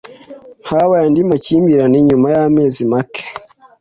Habaye 0.69 1.03
andi 1.07 1.21
makimbirane 1.29 1.97
nyuma 2.07 2.27
y'amezi 2.35 2.81
make. 2.91 3.23